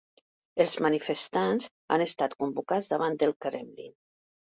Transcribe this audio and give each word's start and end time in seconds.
Els 0.65 0.73
manifestants 0.85 1.69
han 1.97 2.07
estat 2.09 2.37
convocats 2.43 2.93
davant 2.97 3.23
del 3.25 3.39
Kremlin 3.47 3.99